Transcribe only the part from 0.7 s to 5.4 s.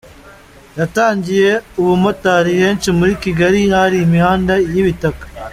Yatangiye ubumotari henshi muri Kigali hari imihanda y’ibitaka.